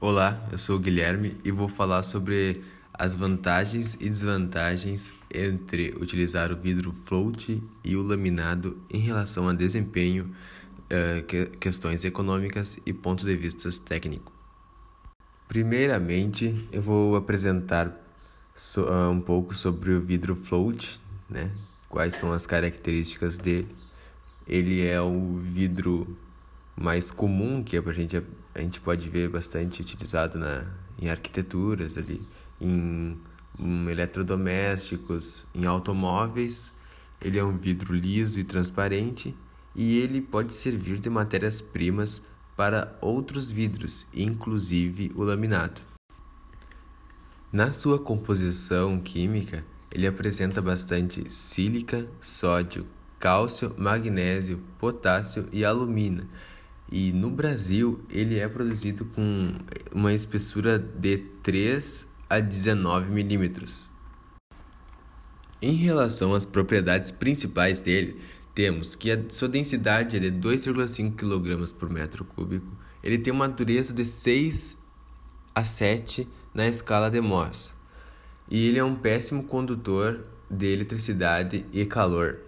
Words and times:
Olá, 0.00 0.44
eu 0.50 0.58
sou 0.58 0.76
o 0.76 0.78
Guilherme 0.78 1.36
e 1.44 1.52
vou 1.52 1.68
falar 1.68 2.02
sobre 2.02 2.62
as 2.92 3.14
vantagens 3.14 3.94
e 3.94 4.08
desvantagens 4.10 5.14
entre 5.32 5.94
utilizar 5.98 6.52
o 6.52 6.56
vidro 6.56 6.92
float 7.04 7.62
e 7.82 7.96
o 7.96 8.02
laminado 8.02 8.76
em 8.90 8.98
relação 8.98 9.48
a 9.48 9.52
desempenho, 9.52 10.34
uh, 10.90 11.56
questões 11.58 12.04
econômicas 12.04 12.78
e 12.84 12.92
pontos 12.92 13.24
de 13.24 13.36
vista 13.36 13.70
técnico. 13.84 14.32
Primeiramente, 15.46 16.68
eu 16.72 16.82
vou 16.82 17.14
apresentar 17.14 17.86
uh, 17.86 19.10
um 19.10 19.20
pouco 19.20 19.54
sobre 19.54 19.92
o 19.92 20.00
vidro 20.00 20.34
float, 20.34 21.00
né? 21.30 21.52
Quais 21.88 22.16
são 22.16 22.32
as 22.32 22.46
características 22.46 23.38
dele. 23.38 23.68
Ele 24.46 24.84
é 24.84 25.00
o 25.00 25.36
vidro 25.36 26.16
mais 26.76 27.10
comum 27.10 27.62
que 27.62 27.76
a 27.76 27.92
gente, 27.92 28.22
a 28.54 28.60
gente 28.60 28.80
pode 28.80 29.08
ver 29.08 29.28
bastante 29.28 29.82
utilizado 29.82 30.38
na, 30.38 30.66
em 31.00 31.08
arquiteturas 31.08 31.96
ali, 31.96 32.20
em, 32.60 33.18
em 33.58 33.88
eletrodomésticos, 33.88 35.46
em 35.54 35.66
automóveis. 35.66 36.72
Ele 37.20 37.38
é 37.38 37.44
um 37.44 37.56
vidro 37.56 37.94
liso 37.94 38.38
e 38.38 38.44
transparente 38.44 39.34
e 39.74 39.98
ele 39.98 40.20
pode 40.20 40.52
servir 40.52 40.98
de 40.98 41.08
matérias-primas 41.08 42.22
para 42.56 42.96
outros 43.00 43.50
vidros, 43.50 44.06
inclusive 44.14 45.10
o 45.14 45.22
laminado. 45.22 45.80
Na 47.52 47.70
sua 47.70 47.98
composição 47.98 49.00
química, 49.00 49.64
ele 49.90 50.06
apresenta 50.06 50.60
bastante 50.60 51.30
sílica, 51.32 52.08
sódio, 52.20 52.86
cálcio, 53.18 53.72
magnésio, 53.78 54.60
potássio 54.78 55.48
e 55.52 55.64
alumina, 55.64 56.26
e 56.90 57.12
no 57.12 57.30
Brasil, 57.30 58.04
ele 58.10 58.38
é 58.38 58.48
produzido 58.48 59.04
com 59.06 59.54
uma 59.92 60.12
espessura 60.12 60.78
de 60.78 61.18
3 61.42 62.06
a 62.28 62.40
19 62.40 63.10
milímetros. 63.10 63.90
Em 65.60 65.72
relação 65.72 66.34
às 66.34 66.44
propriedades 66.44 67.10
principais 67.10 67.80
dele, 67.80 68.20
temos 68.54 68.94
que 68.94 69.10
a 69.10 69.18
sua 69.30 69.48
densidade 69.48 70.16
é 70.16 70.20
de 70.20 70.30
2,5 70.30 71.14
kg 71.16 71.72
por 71.72 71.90
metro 71.90 72.24
cúbico. 72.24 72.70
Ele 73.02 73.18
tem 73.18 73.32
uma 73.32 73.48
dureza 73.48 73.92
de 73.92 74.04
6 74.04 74.76
a 75.54 75.64
7 75.64 76.28
na 76.52 76.66
escala 76.68 77.10
de 77.10 77.20
Mohs. 77.20 77.74
E 78.48 78.68
ele 78.68 78.78
é 78.78 78.84
um 78.84 78.94
péssimo 78.94 79.44
condutor 79.44 80.22
de 80.50 80.66
eletricidade 80.66 81.64
e 81.72 81.84
calor. 81.86 82.40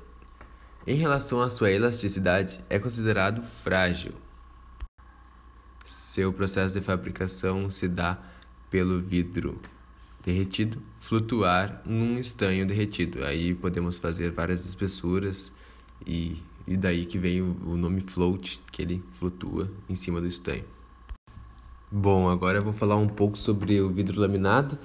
Em 0.87 0.95
relação 0.95 1.41
à 1.41 1.51
sua 1.51 1.73
elasticidade, 1.73 2.61
é 2.69 2.79
considerado 2.79 3.43
frágil. 3.43 4.13
Seu 5.87 6.33
processo 6.33 6.75
de 6.75 6.85
fabricação 6.85 7.71
se 7.71 7.87
dá 7.87 8.19
pelo 8.69 9.01
vidro 9.01 9.61
derretido 10.25 10.83
flutuar 10.99 11.81
num 11.87 12.19
estanho 12.19 12.67
derretido. 12.67 13.25
Aí 13.25 13.55
podemos 13.55 13.97
fazer 13.97 14.33
várias 14.33 14.67
espessuras 14.67 15.53
e, 16.05 16.43
e 16.67 16.77
daí 16.77 17.07
que 17.07 17.17
vem 17.17 17.41
o, 17.41 17.57
o 17.65 17.77
nome 17.77 18.01
float, 18.01 18.61
que 18.73 18.83
ele 18.83 19.01
flutua 19.21 19.71
em 19.89 19.95
cima 19.95 20.21
do 20.21 20.27
estanho. 20.27 20.65
Bom, 21.89 22.29
agora 22.29 22.59
eu 22.59 22.65
vou 22.65 22.73
falar 22.73 22.97
um 22.97 23.07
pouco 23.07 23.39
sobre 23.39 23.81
o 23.81 23.89
vidro 23.89 24.21
laminado. 24.21 24.77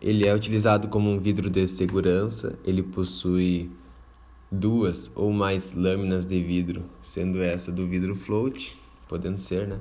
Ele 0.00 0.26
é 0.26 0.34
utilizado 0.34 0.88
como 0.88 1.10
um 1.10 1.18
vidro 1.18 1.50
de 1.50 1.68
segurança. 1.68 2.58
Ele 2.64 2.82
possui 2.82 3.70
duas 4.50 5.10
ou 5.14 5.30
mais 5.30 5.74
lâminas 5.74 6.24
de 6.24 6.42
vidro, 6.42 6.84
sendo 7.02 7.42
essa 7.42 7.70
do 7.70 7.86
vidro 7.86 8.14
float, 8.14 8.80
podendo 9.06 9.38
ser, 9.38 9.68
né? 9.68 9.78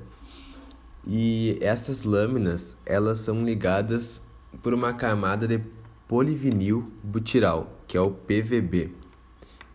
E 1.07 1.57
essas 1.61 2.03
lâminas, 2.03 2.77
elas 2.85 3.19
são 3.19 3.43
ligadas 3.43 4.21
por 4.63 4.73
uma 4.73 4.93
camada 4.93 5.47
de 5.47 5.61
polivinil 6.07 6.91
butiral, 7.03 7.79
que 7.87 7.97
é 7.97 8.01
o 8.01 8.11
PVB. 8.11 8.91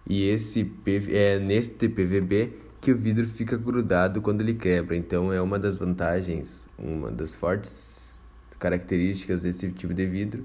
E 0.09 0.25
esse 0.25 0.65
PV, 0.65 1.17
é 1.17 1.39
neste 1.39 1.89
PVB 1.89 2.53
que 2.81 2.91
o 2.91 2.97
vidro 2.97 3.29
fica 3.29 3.57
grudado 3.57 4.21
quando 4.21 4.41
ele 4.41 4.55
quebra. 4.55 4.97
Então 4.97 5.33
é 5.33 5.41
uma 5.41 5.59
das 5.59 5.77
vantagens, 5.77 6.69
uma 6.79 7.11
das 7.11 7.37
fortes 7.37 8.17
características 8.59 9.43
desse 9.43 9.71
tipo 9.73 9.95
de 9.95 10.07
vidro 10.07 10.45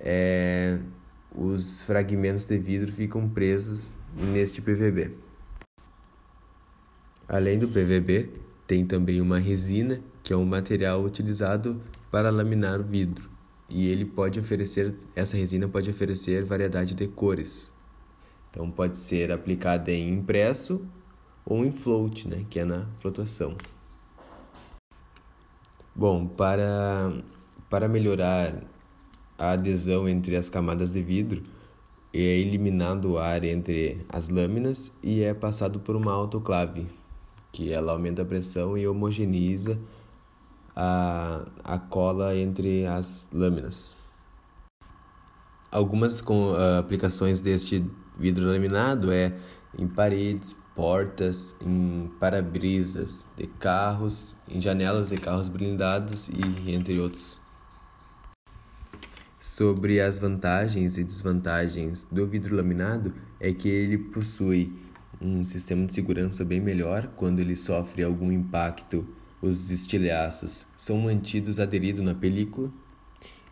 é 0.00 0.78
os 1.34 1.82
fragmentos 1.84 2.44
de 2.44 2.58
vidro 2.58 2.92
ficam 2.92 3.28
presos 3.28 3.96
neste 4.14 4.60
PVB. 4.60 5.12
Além 7.26 7.58
do 7.58 7.68
PVB, 7.68 8.28
tem 8.66 8.86
também 8.86 9.20
uma 9.20 9.38
resina, 9.38 10.00
que 10.22 10.32
é 10.32 10.36
um 10.36 10.44
material 10.44 11.02
utilizado 11.02 11.80
para 12.10 12.30
laminar 12.30 12.80
o 12.80 12.84
vidro, 12.84 13.28
e 13.68 13.88
ele 13.88 14.04
pode 14.04 14.38
oferecer, 14.38 14.94
essa 15.16 15.36
resina 15.36 15.66
pode 15.66 15.90
oferecer 15.90 16.44
variedade 16.44 16.94
de 16.94 17.08
cores. 17.08 17.72
Então 18.50 18.70
pode 18.70 18.98
ser 18.98 19.32
aplicada 19.32 19.90
em 19.90 20.14
impresso 20.14 20.86
ou 21.44 21.64
em 21.64 21.72
float, 21.72 22.28
né, 22.28 22.44
que 22.50 22.58
é 22.58 22.64
na 22.64 22.86
flutuação. 23.00 23.56
Bom, 25.94 26.26
para 26.26 27.12
para 27.68 27.88
melhorar 27.88 28.62
a 29.38 29.52
adesão 29.52 30.06
entre 30.06 30.36
as 30.36 30.50
camadas 30.50 30.92
de 30.92 31.02
vidro, 31.02 31.42
é 32.12 32.18
eliminado 32.18 33.12
o 33.12 33.18
ar 33.18 33.42
entre 33.44 34.04
as 34.10 34.28
lâminas 34.28 34.92
e 35.02 35.22
é 35.22 35.32
passado 35.32 35.80
por 35.80 35.96
uma 35.96 36.12
autoclave, 36.12 36.86
que 37.52 37.70
ela 37.70 37.92
aumenta 37.92 38.22
a 38.22 38.24
pressão 38.24 38.76
e 38.76 38.88
homogeneiza 38.88 39.78
a, 40.74 41.44
a 41.62 41.78
cola 41.78 42.34
entre 42.36 42.86
as 42.86 43.28
lâminas. 43.32 43.96
Algumas 45.70 46.20
com, 46.20 46.52
uh, 46.52 46.78
aplicações 46.78 47.40
deste 47.40 47.84
vidro 48.18 48.46
laminado 48.46 49.12
é 49.12 49.36
em 49.78 49.86
paredes, 49.86 50.54
portas, 50.74 51.54
em 51.60 52.10
para-brisas 52.18 53.26
de 53.36 53.46
carros, 53.46 54.34
em 54.48 54.60
janelas 54.60 55.10
de 55.10 55.16
carros 55.16 55.48
blindados 55.48 56.28
e 56.28 56.72
entre 56.72 56.98
outros. 56.98 57.40
Sobre 59.38 60.00
as 60.00 60.18
vantagens 60.18 60.98
e 60.98 61.04
desvantagens 61.04 62.04
do 62.04 62.26
vidro 62.26 62.54
laminado 62.54 63.12
é 63.40 63.52
que 63.52 63.68
ele 63.68 63.98
possui 63.98 64.72
um 65.22 65.44
sistema 65.44 65.86
de 65.86 65.94
segurança 65.94 66.44
bem 66.44 66.60
melhor 66.60 67.06
quando 67.16 67.38
ele 67.38 67.54
sofre 67.54 68.02
algum 68.02 68.32
impacto. 68.32 69.06
Os 69.40 69.70
estilhaços 69.70 70.66
são 70.76 70.98
mantidos 70.98 71.60
aderidos 71.60 72.02
na 72.02 72.14
película. 72.14 72.70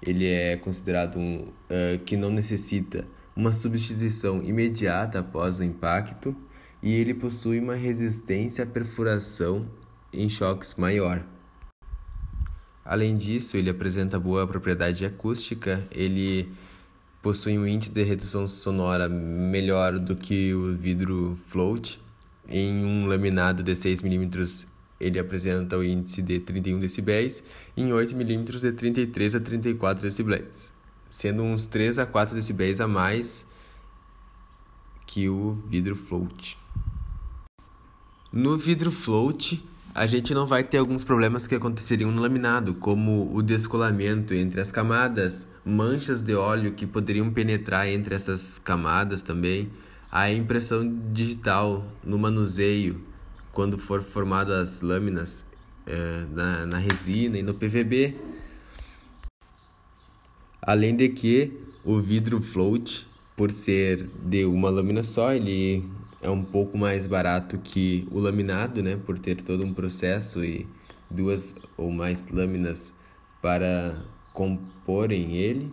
Ele 0.03 0.27
é 0.27 0.57
considerado 0.57 1.19
um 1.19 1.43
uh, 1.43 1.99
que 2.05 2.17
não 2.17 2.31
necessita 2.31 3.07
uma 3.37 3.53
substituição 3.53 4.43
imediata 4.43 5.21
após 5.21 5.61
o 5.61 5.65
impacto 5.65 6.35
e 6.83 6.93
ele 6.93 7.15
possui 7.15 7.61
uma 7.61 7.75
resistência 7.75 8.65
à 8.65 8.67
perfuração 8.67 9.69
em 10.13 10.29
choques 10.29 10.75
maior. 10.75 11.25
Além 12.85 13.17
disso, 13.17 13.57
ele 13.57 13.71
apresenta 13.71 14.19
boa 14.19 14.47
propriedade 14.47 15.05
acústica, 15.05 15.87
ele 15.91 16.51
possui 17.23 17.59
um 17.59 17.67
índice 17.67 17.91
de 17.91 18.03
redução 18.03 18.47
sonora 18.47 19.09
melhor 19.09 19.99
do 19.99 20.17
que 20.17 20.55
o 20.55 20.75
vidro 20.75 21.39
float. 21.47 22.01
Em 22.49 22.85
um 22.85 23.07
laminado 23.07 23.63
de 23.63 23.77
6 23.77 24.03
mm, 24.03 24.67
ele 25.01 25.19
apresenta 25.19 25.79
o 25.79 25.85
índice 25.85 26.21
de 26.21 26.41
31 26.41 26.81
dB, 26.81 27.43
em 27.77 27.93
8 27.93 28.15
mm 28.15 28.45
de 28.45 28.73
33 28.73 29.35
a 29.37 29.41
34 29.41 30.11
dB, 30.11 30.45
sendo 31.09 31.43
uns 31.43 31.65
3 31.67 32.01
a 32.01 32.07
4 32.07 32.41
dB 32.41 32.83
a 32.83 32.89
mais 32.89 33.47
que 35.07 35.29
o 35.29 35.55
vidro 35.69 35.95
float. 35.95 36.59
No 38.33 38.57
vidro 38.57 38.91
float, 38.91 39.65
a 39.95 40.07
gente 40.07 40.33
não 40.35 40.47
vai 40.47 40.63
ter 40.63 40.79
alguns 40.79 41.03
problemas 41.03 41.47
que 41.47 41.55
aconteceriam 41.55 42.11
no 42.11 42.23
laminado, 42.23 42.75
como 42.75 43.34
o 43.34 43.43
descolamento 43.43 44.34
entre 44.34 44.61
as 44.61 44.71
camadas, 44.71 45.49
manchas 45.65 46.22
de 46.22 46.34
óleo 46.34 46.72
que 46.72 46.86
poderiam 46.86 47.30
penetrar 47.30 47.89
entre 47.89 48.15
essas 48.15 48.59
camadas 48.59 49.22
também, 49.22 49.71
a 50.10 50.30
impressão 50.30 50.89
digital 51.12 51.86
no 52.03 52.18
manuseio, 52.18 53.01
quando 53.53 53.78
for 53.78 54.03
formado 54.03 54.53
as 54.53 54.80
lâminas 54.80 55.45
é, 55.86 56.27
na, 56.30 56.66
na 56.66 56.78
resina 56.78 57.39
e 57.39 57.42
no 57.42 57.54
PVB. 57.54 58.16
Além 60.62 60.95
de 60.95 61.09
que 61.09 61.53
o 61.84 62.01
vidro 62.01 62.41
float, 62.41 63.09
por 63.36 63.51
ser 63.51 64.09
de 64.24 64.45
uma 64.45 64.68
lâmina 64.68 65.03
só, 65.03 65.33
ele 65.33 65.84
é 66.21 66.28
um 66.28 66.45
pouco 66.45 66.77
mais 66.77 67.06
barato 67.06 67.59
que 67.59 68.06
o 68.10 68.18
laminado, 68.18 68.83
né, 68.83 68.97
por 68.97 69.18
ter 69.18 69.41
todo 69.41 69.65
um 69.65 69.72
processo 69.72 70.45
e 70.45 70.66
duas 71.10 71.54
ou 71.77 71.91
mais 71.91 72.27
lâminas 72.30 72.92
para 73.41 74.03
comporem 74.32 75.36
ele. 75.36 75.71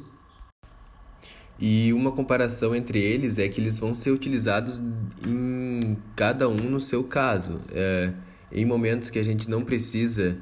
E 1.59 1.91
uma 1.91 2.11
comparação 2.11 2.75
entre 2.75 2.99
eles 2.99 3.39
é 3.39 3.47
que 3.47 3.59
eles 3.59 3.79
vão 3.79 3.93
ser 3.93 4.11
utilizados 4.11 4.79
em 5.25 5.97
cada 6.15 6.47
um 6.47 6.69
no 6.69 6.79
seu 6.79 7.03
caso. 7.03 7.59
É, 7.71 8.13
em 8.51 8.65
momentos 8.65 9.09
que 9.09 9.17
a 9.17 9.23
gente 9.23 9.49
não 9.49 9.65
precisa 9.65 10.37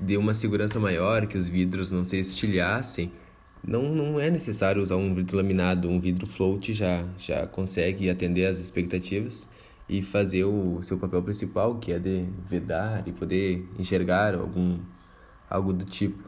dê 0.00 0.16
uma 0.16 0.34
segurança 0.34 0.78
maior, 0.78 1.26
que 1.26 1.36
os 1.36 1.48
vidros 1.48 1.90
não 1.90 2.04
se 2.04 2.18
estilhassem, 2.18 3.10
não, 3.66 3.82
não 3.92 4.20
é 4.20 4.30
necessário 4.30 4.80
usar 4.80 4.96
um 4.96 5.14
vidro 5.14 5.36
laminado, 5.36 5.88
um 5.88 5.98
vidro 5.98 6.26
float 6.26 6.72
já, 6.72 7.04
já 7.18 7.46
consegue 7.46 8.08
atender 8.08 8.46
às 8.46 8.58
expectativas 8.58 9.50
e 9.88 10.02
fazer 10.02 10.44
o 10.44 10.80
seu 10.82 10.98
papel 10.98 11.22
principal, 11.22 11.76
que 11.78 11.92
é 11.92 11.98
de 11.98 12.26
vedar 12.44 13.06
e 13.06 13.12
poder 13.12 13.66
enxergar 13.78 14.34
algum 14.34 14.78
algo 15.50 15.72
do 15.72 15.84
tipo. 15.84 16.27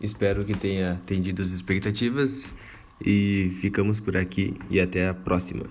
Espero 0.00 0.44
que 0.44 0.54
tenha 0.54 0.92
atendido 0.92 1.42
as 1.42 1.50
expectativas 1.50 2.54
e 3.04 3.50
ficamos 3.60 4.00
por 4.00 4.16
aqui 4.16 4.56
e 4.70 4.80
até 4.80 5.08
a 5.08 5.14
próxima. 5.14 5.64